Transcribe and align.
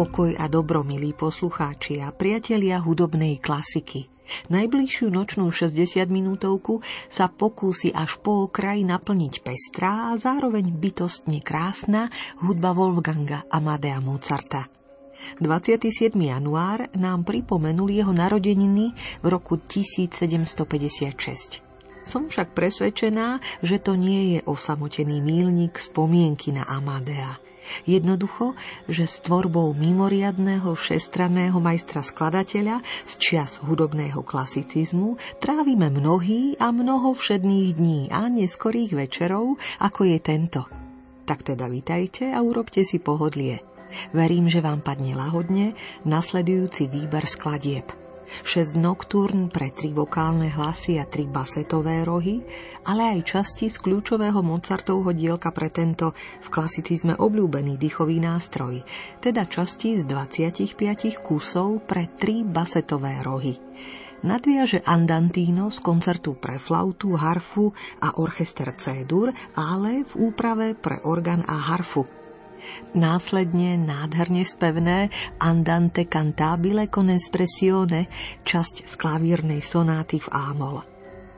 Pokoj 0.00 0.32
a 0.32 0.48
dobro, 0.48 0.80
milí 0.80 1.12
poslucháči 1.12 2.00
a 2.00 2.08
priatelia 2.08 2.80
hudobnej 2.80 3.36
klasiky. 3.36 4.08
Najbližšiu 4.48 5.12
nočnú 5.12 5.52
60 5.52 6.08
minútovku 6.08 6.80
sa 7.12 7.28
pokúsi 7.28 7.92
až 7.92 8.16
po 8.16 8.48
okraj 8.48 8.80
naplniť 8.80 9.44
pestrá 9.44 10.08
a 10.08 10.16
zároveň 10.16 10.72
bytostne 10.72 11.44
krásna 11.44 12.08
hudba 12.40 12.72
Wolfganga 12.72 13.44
Amadea 13.52 14.00
Mozarta. 14.00 14.72
27. 15.36 16.16
január 16.16 16.88
nám 16.96 17.28
pripomenul 17.28 17.92
jeho 17.92 18.16
narodeniny 18.16 18.96
v 19.20 19.26
roku 19.28 19.60
1756. 19.60 21.60
Som 22.08 22.32
však 22.32 22.56
presvedčená, 22.56 23.36
že 23.60 23.76
to 23.76 24.00
nie 24.00 24.32
je 24.32 24.40
osamotený 24.48 25.20
mílnik 25.20 25.76
spomienky 25.76 26.56
na 26.56 26.64
Amadea– 26.64 27.36
Jednoducho, 27.86 28.58
že 28.90 29.06
s 29.06 29.22
tvorbou 29.22 29.72
mimoriadného 29.72 30.74
všestraného 30.74 31.56
majstra 31.58 32.04
skladateľa 32.04 32.82
z 33.06 33.12
čias 33.16 33.62
hudobného 33.62 34.20
klasicizmu 34.20 35.16
trávime 35.38 35.88
mnohý 35.88 36.58
a 36.58 36.74
mnoho 36.74 37.14
všedných 37.14 37.68
dní 37.76 38.00
a 38.10 38.26
neskorých 38.26 38.92
večerov, 38.96 39.56
ako 39.78 40.00
je 40.06 40.18
tento. 40.18 40.60
Tak 41.24 41.46
teda 41.46 41.70
vitajte 41.70 42.34
a 42.34 42.42
urobte 42.42 42.82
si 42.82 42.98
pohodlie. 42.98 43.62
Verím, 44.14 44.46
že 44.46 44.62
vám 44.62 44.82
padne 44.82 45.18
lahodne 45.18 45.74
nasledujúci 46.06 46.86
výber 46.86 47.26
skladieb– 47.26 47.90
6 48.46 48.78
nocturn 48.78 49.50
pre 49.50 49.74
tri 49.74 49.90
vokálne 49.90 50.50
hlasy 50.50 50.98
a 50.98 51.04
tri 51.04 51.26
basetové 51.26 52.06
rohy, 52.06 52.42
ale 52.86 53.18
aj 53.18 53.20
časti 53.26 53.66
z 53.66 53.76
kľúčového 53.82 54.40
Mozartovho 54.40 55.10
dielka 55.12 55.50
pre 55.50 55.68
tento 55.68 56.14
v 56.16 56.48
klasicizme 56.48 57.18
obľúbený 57.18 57.76
dýchový 57.76 58.22
nástroj, 58.22 58.82
teda 59.22 59.46
časti 59.46 59.98
z 59.98 60.06
25 60.06 60.76
kusov 61.20 61.82
pre 61.86 62.06
tri 62.06 62.46
basetové 62.46 63.18
rohy 63.22 63.58
nadviaže 64.20 64.84
Andantino 64.84 65.72
z 65.72 65.80
koncertu 65.80 66.36
pre 66.36 66.60
flautu, 66.60 67.16
harfu 67.16 67.72
a 68.04 68.20
orchester 68.20 68.76
C-dur, 68.76 69.32
ale 69.56 70.04
v 70.04 70.12
úprave 70.28 70.76
pre 70.76 71.00
orgán 71.08 71.44
a 71.48 71.56
harfu. 71.56 72.19
Následne 72.92 73.78
nádherne 73.78 74.42
spevné 74.42 75.08
Andante 75.38 76.04
cantabile 76.04 76.90
con 76.90 77.08
espressione, 77.08 78.10
časť 78.42 78.86
z 78.88 78.92
klavírnej 78.98 79.62
sonáty 79.64 80.18
v 80.18 80.28
Ámol. 80.32 80.82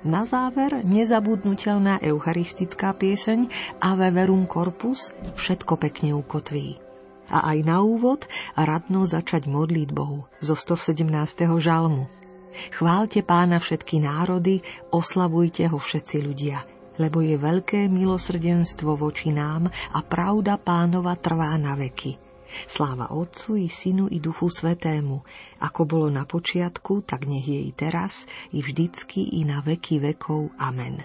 Na 0.02 0.26
záver 0.26 0.82
nezabudnutelná 0.82 2.02
eucharistická 2.02 2.90
pieseň 2.90 3.46
Ave 3.78 4.10
Verum 4.10 4.50
Corpus 4.50 5.14
všetko 5.38 5.78
pekne 5.78 6.18
ukotví. 6.18 6.82
A 7.30 7.54
aj 7.54 7.58
na 7.62 7.86
úvod 7.86 8.26
radno 8.58 9.06
začať 9.06 9.46
modlitbou 9.46 10.26
zo 10.42 10.54
117. 10.58 11.06
žalmu. 11.62 12.10
Chválte 12.74 13.22
pána 13.22 13.62
všetky 13.62 14.02
národy, 14.02 14.60
oslavujte 14.90 15.70
ho 15.70 15.78
všetci 15.78 16.16
ľudia– 16.20 16.58
lebo 17.00 17.24
je 17.24 17.36
veľké 17.38 17.88
milosrdenstvo 17.88 18.96
voči 18.96 19.32
nám 19.32 19.68
a 19.70 19.98
pravda 20.04 20.58
pánova 20.60 21.16
trvá 21.16 21.56
na 21.56 21.76
veky. 21.78 22.18
Sláva 22.68 23.08
Otcu 23.16 23.56
i 23.56 23.68
Synu 23.72 24.12
i 24.12 24.20
Duchu 24.20 24.52
Svetému, 24.52 25.24
ako 25.64 25.80
bolo 25.88 26.08
na 26.12 26.28
počiatku, 26.28 27.00
tak 27.00 27.24
nech 27.24 27.48
je 27.48 27.60
i 27.64 27.72
teraz, 27.72 28.28
i 28.52 28.60
vždycky, 28.60 29.40
i 29.40 29.48
na 29.48 29.64
veky 29.64 30.04
vekov. 30.04 30.52
Amen. 30.60 31.00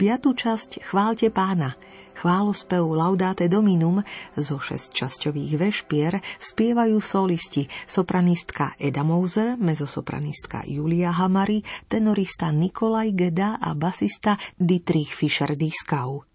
Piatú 0.00 0.32
časť 0.32 0.80
Chválte 0.80 1.28
pána– 1.28 1.76
chválospev 2.18 2.82
Laudate 2.82 3.46
Dominum 3.46 4.02
zo 4.34 4.56
šesťčasťových 4.58 5.52
vešpier 5.60 6.12
spievajú 6.42 6.98
solisti 6.98 7.70
sopranistka 7.86 8.74
Eda 8.80 9.06
Mouser, 9.06 9.54
mezosopranistka 9.60 10.66
Julia 10.66 11.14
Hamari, 11.14 11.62
tenorista 11.86 12.50
Nikolaj 12.50 13.14
Geda 13.14 13.60
a 13.60 13.76
basista 13.78 14.40
Dietrich 14.58 15.14
Fischer-Dieskau. 15.14 16.26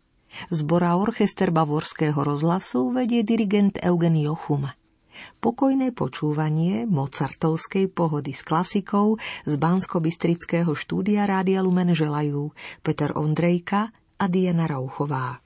Zbora 0.52 1.00
orchester 1.00 1.48
Bavorského 1.48 2.20
rozhlasu 2.20 2.92
vedie 2.92 3.24
dirigent 3.24 3.80
Eugen 3.80 4.20
Jochum. 4.20 4.68
Pokojné 5.40 5.96
počúvanie 5.96 6.84
mozartovskej 6.84 7.88
pohody 7.88 8.36
s 8.36 8.44
klasikou 8.44 9.16
z 9.48 9.54
Bansko-Bystrického 9.56 10.76
štúdia 10.76 11.24
Rádia 11.24 11.64
Lumen 11.64 11.96
želajú 11.96 12.52
Peter 12.84 13.16
Ondrejka 13.16 13.96
a 14.20 14.26
Diana 14.28 14.68
Rauchová. 14.68 15.45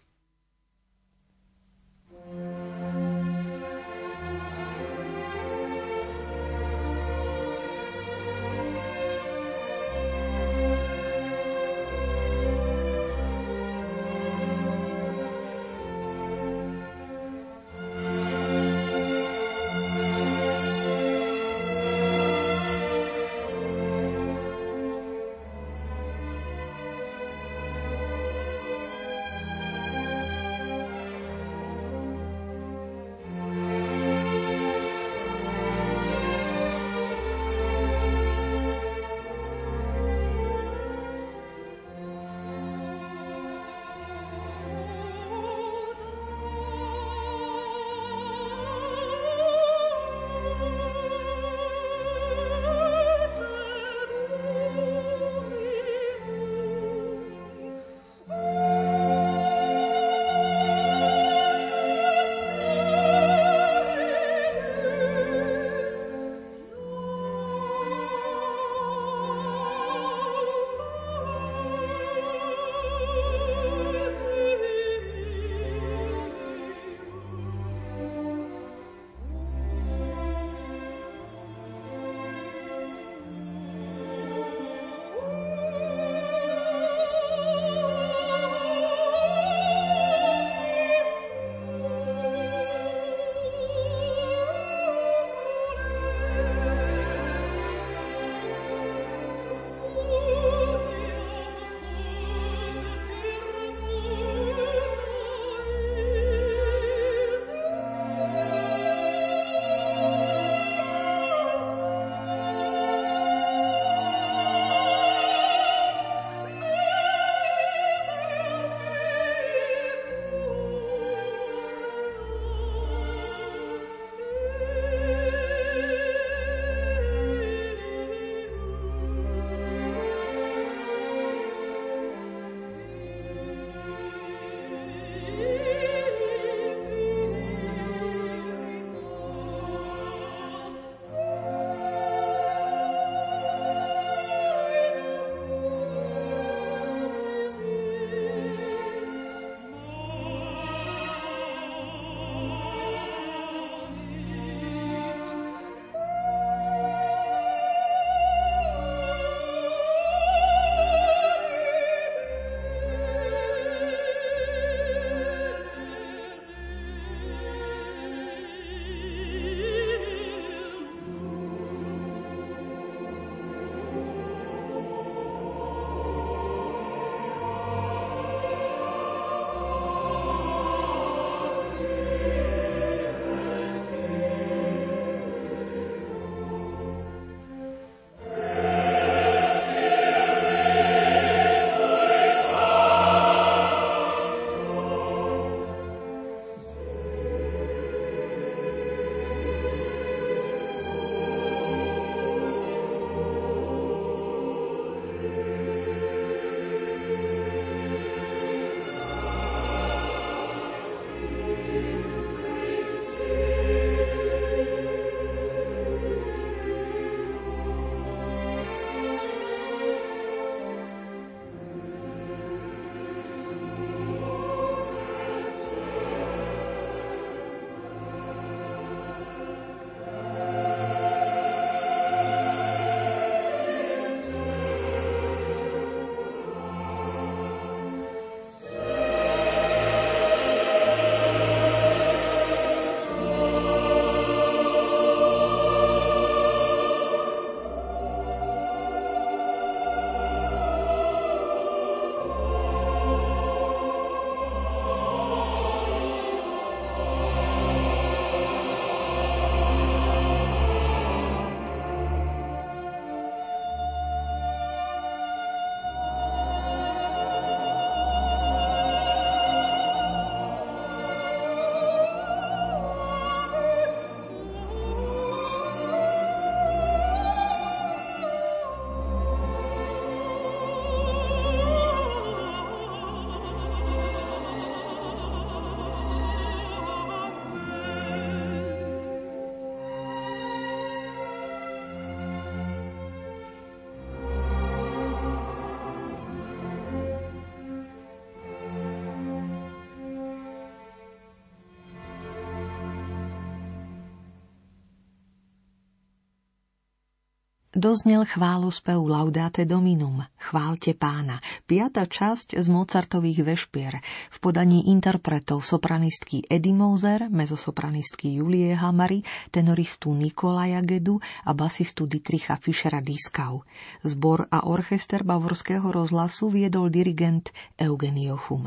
Doznel 307.69 308.25
chválospev 308.25 308.97
Laudate 308.97 309.61
Dominum, 309.61 310.25
Chválte 310.41 310.97
pána, 310.97 311.37
piata 311.69 312.09
časť 312.09 312.57
z 312.57 312.65
Mozartových 312.65 313.45
vešpier 313.45 313.93
v 314.33 314.37
podaní 314.41 314.89
interpretov 314.89 315.61
sopranistky 315.61 316.41
Eddie 316.49 316.73
Moser, 316.73 317.29
mezosopranistky 317.29 318.41
Julie 318.41 318.73
Hamary, 318.73 319.21
tenoristu 319.53 320.17
Nikolaja 320.17 320.81
Gedu 320.81 321.21
a 321.45 321.53
basistu 321.53 322.09
Dietricha 322.09 322.57
Fischera 322.57 323.05
Diskau. 323.05 323.61
Zbor 324.01 324.49
a 324.49 324.65
orchester 324.65 325.21
Bavorského 325.21 325.93
rozhlasu 325.93 326.49
viedol 326.49 326.89
dirigent 326.89 327.53
Eugenio 327.77 328.33
Chum. 328.33 328.65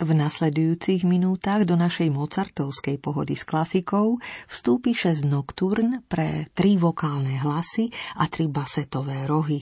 V 0.00 0.10
nasledujúcich 0.16 1.04
minútach 1.04 1.68
do 1.68 1.76
našej 1.76 2.08
mozartovskej 2.08 2.96
pohody 2.96 3.36
s 3.36 3.44
klasikou 3.44 4.16
vstúpi 4.48 4.96
šesť 4.96 5.28
nocturn 5.28 6.00
pre 6.08 6.48
tri 6.56 6.80
vokálne 6.80 7.36
hlasy 7.36 7.92
a 8.16 8.24
tri 8.24 8.48
basetové 8.48 9.28
rohy, 9.28 9.60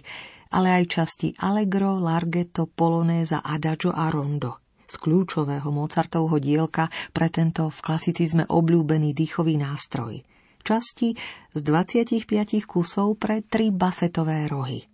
ale 0.54 0.70
aj 0.70 0.84
časti 0.86 1.34
Allegro, 1.34 1.98
Larghetto, 1.98 2.70
Polonéza, 2.70 3.42
Adagio 3.42 3.90
a 3.90 4.06
Rondo 4.10 4.62
z 4.90 4.98
kľúčového 4.98 5.70
Mozartovho 5.70 6.42
dielka 6.42 6.90
pre 7.14 7.30
tento 7.30 7.70
v 7.70 7.78
klasicizme 7.78 8.42
obľúbený 8.50 9.14
dýchový 9.14 9.54
nástroj. 9.54 10.26
Časti 10.66 11.14
z 11.54 11.60
25 11.62 12.26
kusov 12.66 13.14
pre 13.14 13.46
tri 13.46 13.70
basetové 13.70 14.50
rohy. 14.50 14.89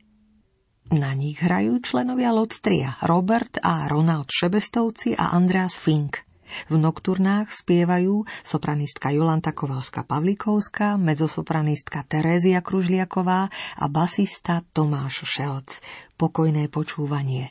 Na 0.87 1.11
nich 1.19 1.43
hrajú 1.43 1.83
členovia 1.83 2.31
Lodstria 2.31 2.95
Robert 3.03 3.59
a 3.59 3.91
Ronald 3.91 4.31
Šebestovci 4.31 5.19
a 5.19 5.35
Andreas 5.35 5.75
Fink. 5.75 6.23
V 6.71 6.79
nokturnách 6.79 7.51
spievajú 7.51 8.23
sopranistka 8.47 9.11
Jolanta 9.11 9.51
Kovalská-Pavlikovská, 9.51 10.95
mezosopranistka 10.95 12.07
Terézia 12.07 12.63
Kružliaková 12.63 13.51
a 13.83 13.85
basista 13.91 14.63
Tomáš 14.71 15.27
Šelc. 15.27 15.83
Pokojné 16.15 16.71
počúvanie. 16.71 17.51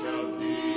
shall 0.00 0.24
deal. 0.38 0.69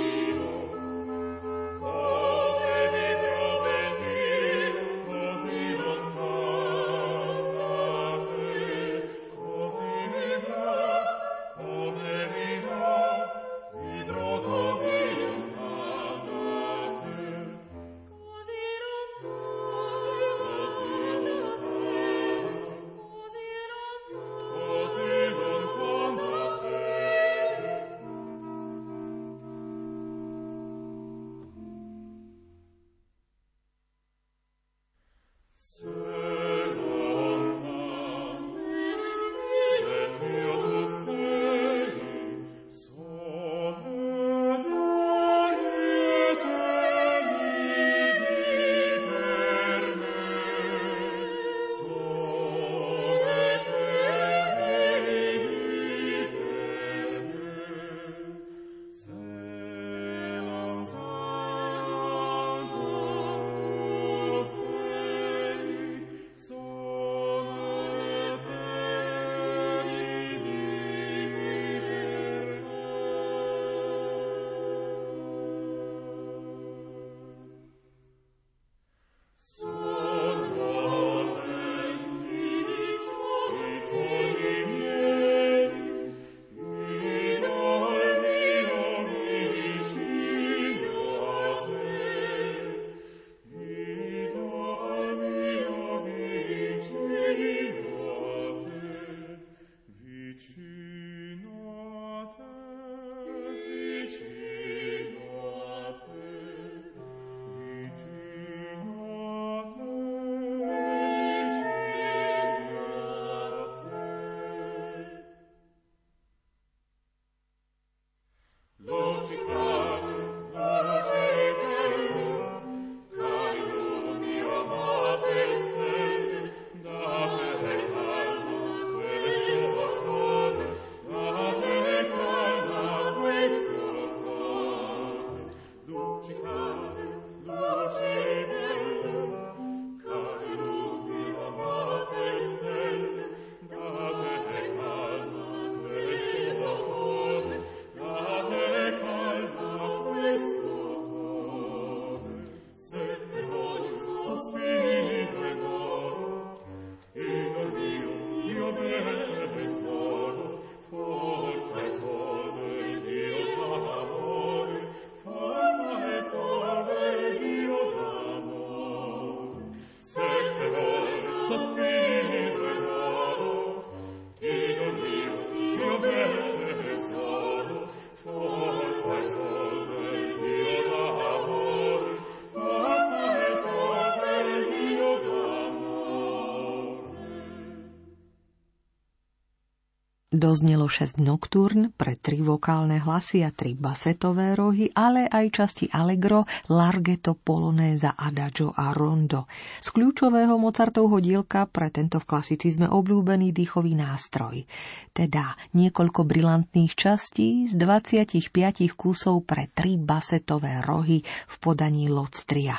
Doznelo 190.34 190.90
šesť 190.90 191.22
nocturn 191.22 191.94
pre 191.94 192.18
tri 192.18 192.42
vokálne 192.42 192.98
hlasy 192.98 193.46
a 193.46 193.54
tri 193.54 193.78
basetové 193.78 194.58
rohy, 194.58 194.90
ale 194.90 195.30
aj 195.30 195.46
časti 195.54 195.86
allegro, 195.94 196.42
larghetto, 196.66 197.38
polonéza, 197.38 198.18
adagio 198.18 198.74
a 198.74 198.90
rondo. 198.90 199.46
Z 199.78 199.94
kľúčového 199.94 200.58
Mozartovho 200.58 201.22
dielka 201.22 201.70
pre 201.70 201.86
tento 201.94 202.18
v 202.18 202.26
klasicizme 202.26 202.90
obľúbený 202.90 203.54
dýchový 203.54 203.94
nástroj. 203.94 204.66
Teda 205.14 205.54
niekoľko 205.70 206.26
brilantných 206.26 206.98
častí 206.98 207.70
z 207.70 207.78
25 207.78 208.50
kusov 208.98 209.46
pre 209.46 209.70
tri 209.70 209.94
basetové 209.94 210.82
rohy 210.82 211.22
v 211.22 211.54
podaní 211.62 212.10
Loctria. 212.10 212.74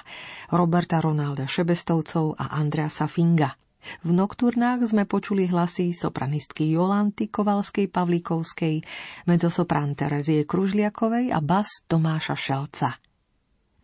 Roberta 0.52 1.00
Ronalda 1.00 1.48
Šebestovcov 1.48 2.36
a 2.36 2.60
Andreasa 2.60 3.08
Finga. 3.08 3.56
V 4.06 4.14
nokturnách 4.14 4.86
sme 4.86 5.10
počuli 5.10 5.50
hlasy 5.50 5.90
sopranistky 5.90 6.70
Jolanty 6.70 7.26
Kovalskej 7.26 7.90
Pavlíkovskej, 7.90 8.86
mezzosoprán 9.26 9.98
Terezie 9.98 10.46
Kružliakovej 10.46 11.34
a 11.34 11.42
bas 11.42 11.82
Tomáša 11.90 12.38
Šelca. 12.38 13.02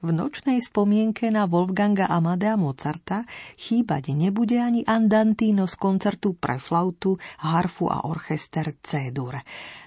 V 0.02 0.10
nočnej 0.10 0.58
spomienke 0.58 1.30
na 1.30 1.46
Wolfganga 1.46 2.10
Amadea 2.10 2.58
Mozarta 2.58 3.22
chýbať 3.54 4.18
nebude 4.18 4.58
ani 4.58 4.82
Andantino 4.82 5.70
z 5.70 5.78
koncertu 5.78 6.34
pre 6.34 6.58
flautu, 6.58 7.22
harfu 7.38 7.86
a 7.86 8.10
orchester 8.10 8.74
C-dur. 8.82 9.38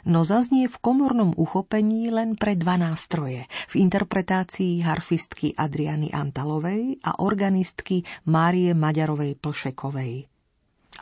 No 0.06 0.22
zaznie 0.22 0.70
v 0.70 0.76
komornom 0.78 1.34
uchopení 1.34 2.14
len 2.14 2.38
pre 2.38 2.54
dva 2.54 2.78
nástroje, 2.78 3.50
v 3.66 3.74
interpretácii 3.74 4.86
harfistky 4.86 5.50
Adriany 5.58 6.14
Antalovej 6.14 7.02
a 7.02 7.18
organistky 7.18 8.06
Márie 8.30 8.70
Maďarovej 8.70 9.34
Plšekovej. 9.42 10.33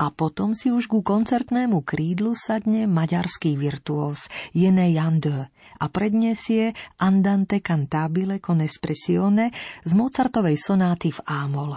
A 0.00 0.09
potom 0.09 0.57
si 0.57 0.72
už 0.72 0.88
ku 0.88 1.05
koncertnému 1.05 1.85
krídlu 1.85 2.33
sadne 2.33 2.88
maďarský 2.88 3.61
virtuós 3.61 4.33
Jene 4.57 4.88
Jandö 4.88 5.44
a 5.76 5.87
predniesie 5.92 6.72
Andante 6.96 7.61
cantabile 7.61 8.40
con 8.40 8.64
espressione 8.64 9.52
z 9.85 9.92
Mozartovej 9.92 10.57
sonáty 10.57 11.12
v 11.12 11.20
Ámol. 11.28 11.76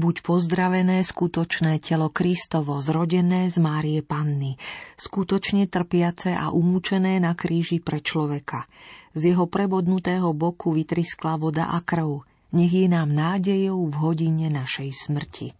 Buď 0.00 0.24
pozdravené 0.24 1.04
skutočné 1.04 1.76
telo 1.76 2.08
Kristovo, 2.08 2.80
zrodené 2.80 3.52
z 3.52 3.60
Márie 3.60 4.00
Panny, 4.00 4.56
skutočne 4.96 5.68
trpiace 5.68 6.32
a 6.32 6.48
umúčené 6.56 7.20
na 7.20 7.36
kríži 7.36 7.84
pre 7.84 8.00
človeka. 8.00 8.64
Z 9.12 9.36
jeho 9.36 9.44
prebodnutého 9.44 10.32
boku 10.32 10.72
vytriskla 10.72 11.36
voda 11.36 11.68
a 11.68 11.84
krv. 11.84 12.24
Nech 12.56 12.72
je 12.72 12.88
nám 12.88 13.12
nádejou 13.12 13.92
v 13.92 13.94
hodine 14.00 14.48
našej 14.48 14.88
smrti. 14.88 15.52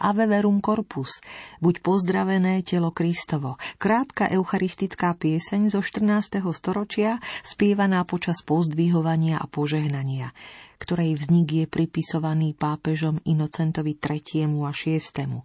Ave 0.00 0.24
verum 0.24 0.64
corpus, 0.64 1.20
buď 1.60 1.80
pozdravené 1.84 2.64
telo 2.64 2.92
Kristovo. 2.92 3.60
Krátka 3.76 4.28
eucharistická 4.28 5.12
pieseň 5.16 5.72
zo 5.72 5.84
14. 5.84 6.40
storočia, 6.56 7.20
spievaná 7.44 8.08
počas 8.08 8.40
pozdvihovania 8.40 9.36
a 9.40 9.44
požehnania, 9.48 10.32
ktorej 10.76 11.16
vznik 11.18 11.48
je 11.52 11.64
pripisovaný 11.68 12.56
pápežom 12.56 13.20
Inocentovi 13.24 13.96
III. 13.96 14.48
a 14.64 14.72
VI. 14.72 15.42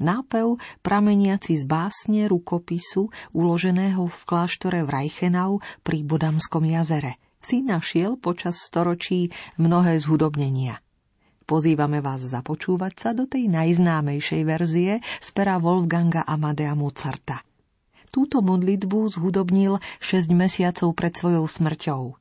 Nápev 0.00 0.56
prameniaci 0.80 1.60
z 1.60 1.64
básne 1.68 2.24
rukopisu 2.26 3.12
uloženého 3.36 4.08
v 4.08 4.20
kláštore 4.24 4.80
v 4.84 4.88
Reichenau 4.88 5.60
pri 5.84 6.00
Bodamskom 6.04 6.64
jazere 6.64 7.20
si 7.40 7.60
našiel 7.60 8.16
počas 8.16 8.60
storočí 8.60 9.32
mnohé 9.60 10.00
zhudobnenia– 10.00 10.80
Pozývame 11.50 11.98
vás 11.98 12.22
započúvať 12.22 12.94
sa 12.94 13.10
do 13.10 13.26
tej 13.26 13.50
najznámejšej 13.50 14.42
verzie 14.46 15.02
z 15.02 15.28
pera 15.34 15.58
Wolfganga 15.58 16.22
Amadea 16.22 16.78
Mozarta. 16.78 17.42
Túto 18.14 18.38
modlitbu 18.38 19.18
zhudobnil 19.18 19.82
6 19.98 20.30
mesiacov 20.30 20.94
pred 20.94 21.10
svojou 21.10 21.50
smrťou. 21.50 22.14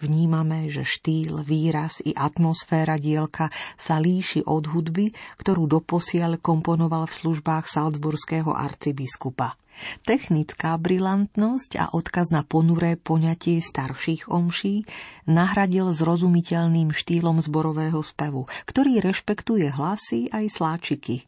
Vnímame, 0.00 0.72
že 0.72 0.82
štýl, 0.86 1.44
výraz 1.44 2.00
i 2.04 2.16
atmosféra 2.16 2.96
dielka 2.96 3.52
sa 3.76 4.00
líši 4.00 4.44
od 4.44 4.64
hudby, 4.70 5.12
ktorú 5.40 5.68
doposiaľ 5.68 6.40
komponoval 6.40 7.08
v 7.10 7.16
službách 7.16 7.68
salzburského 7.68 8.50
arcibiskupa. 8.50 9.58
Technická 10.06 10.78
brilantnosť 10.78 11.70
a 11.82 11.84
odkaz 11.90 12.30
na 12.30 12.46
ponuré 12.46 12.94
poňatie 12.94 13.58
starších 13.58 14.30
omší 14.30 14.86
nahradil 15.26 15.90
zrozumiteľným 15.90 16.94
štýlom 16.94 17.42
zborového 17.42 17.98
spevu, 17.98 18.46
ktorý 18.70 19.02
rešpektuje 19.02 19.74
hlasy 19.74 20.30
aj 20.30 20.44
sláčiky. 20.46 21.26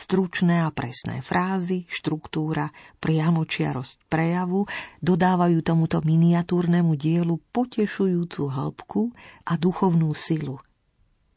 Stručné 0.00 0.64
a 0.64 0.72
presné 0.72 1.20
frázy, 1.20 1.84
štruktúra, 1.86 2.72
priamočiarosť 2.98 4.08
prejavu 4.08 4.66
dodávajú 5.04 5.60
tomuto 5.60 6.00
miniatúrnemu 6.02 6.96
dielu 6.96 7.36
potešujúcu 7.52 8.42
hĺbku 8.48 9.02
a 9.48 9.52
duchovnú 9.54 10.10
silu– 10.16 10.60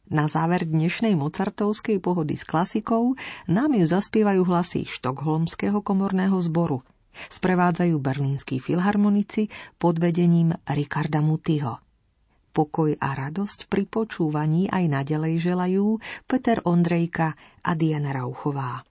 na 0.08 0.24
záver 0.24 0.64
dnešnej 0.64 1.12
mozartovskej 1.20 2.00
pohody 2.00 2.32
s 2.32 2.48
klasikou 2.48 3.12
nám 3.44 3.76
ju 3.76 3.84
zaspievajú 3.84 4.40
hlasy 4.40 4.88
štokholmského 4.88 5.84
komorného 5.84 6.40
zboru. 6.40 6.80
Sprevádzajú 7.28 7.92
berlínsky 8.00 8.56
filharmonici 8.56 9.52
pod 9.76 10.00
vedením 10.00 10.56
Ricarda 10.64 11.20
Mutyho. 11.20 11.76
Pokoj 12.58 12.98
a 12.98 13.14
radosť 13.14 13.70
pri 13.70 13.86
počúvaní 13.86 14.66
aj 14.66 14.90
nadalej 14.90 15.46
želajú 15.46 16.02
Peter 16.26 16.58
Ondrejka 16.66 17.38
a 17.62 17.70
Diana 17.78 18.10
Rauchová. 18.10 18.82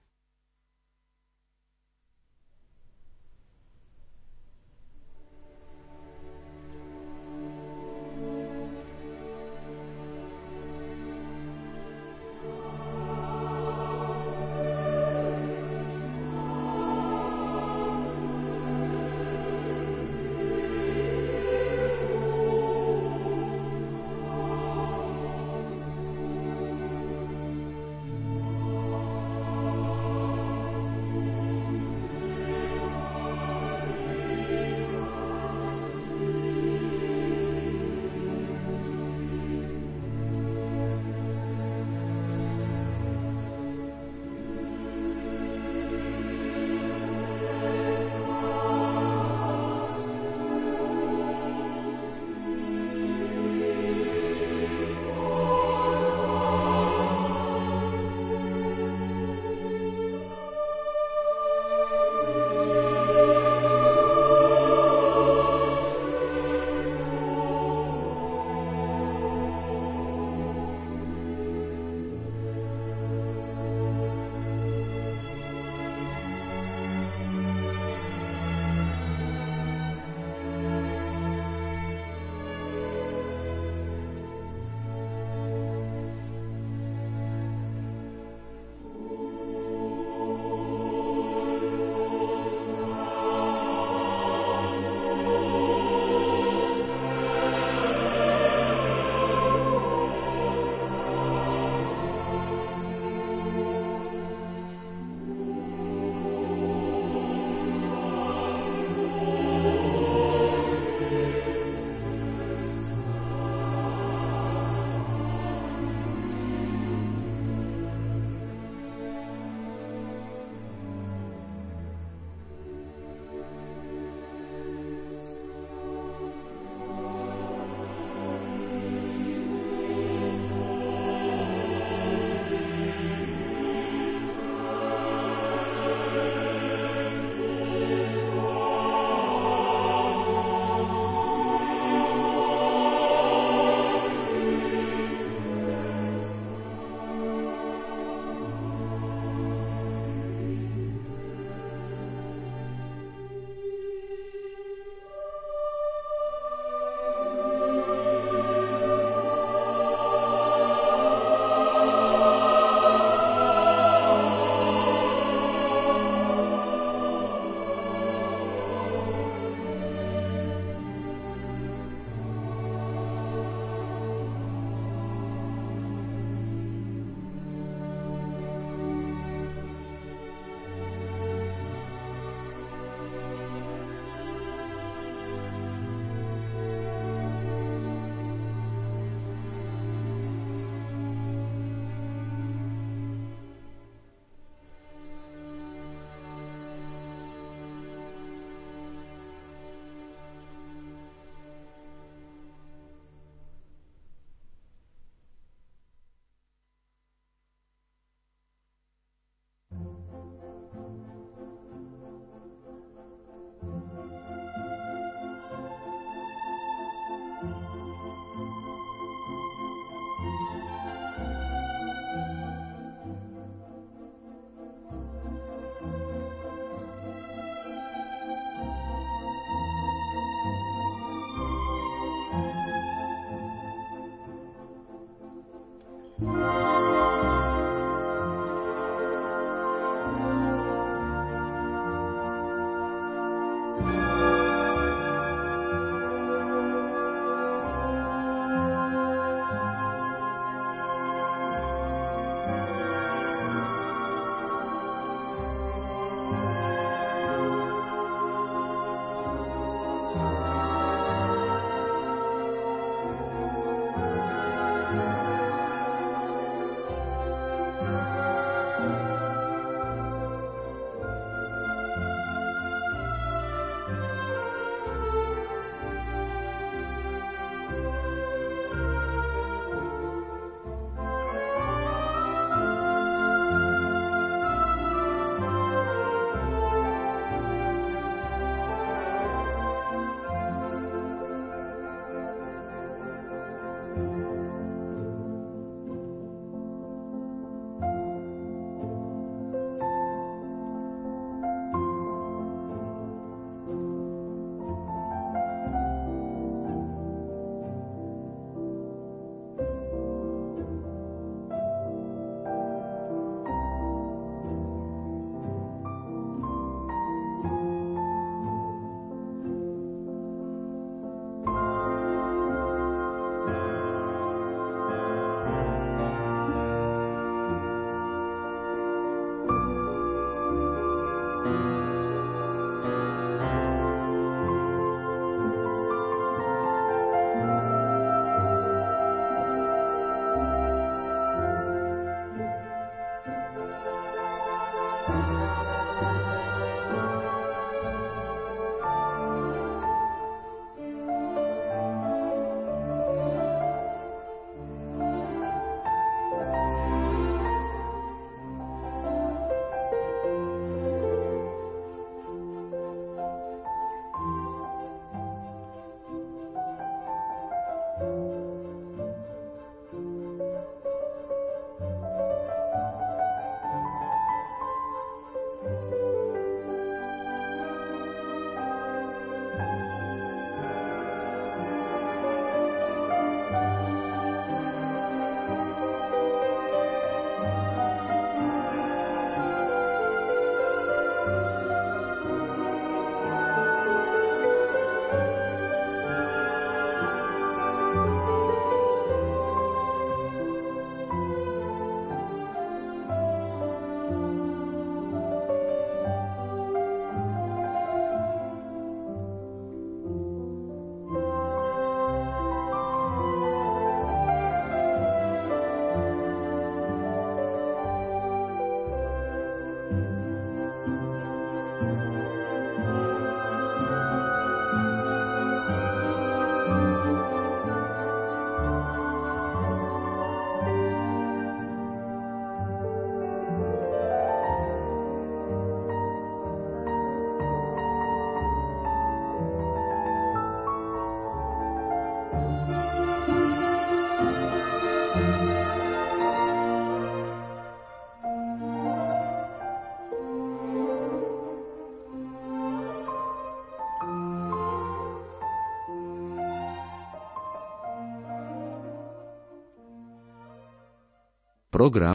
программ 461.78 462.06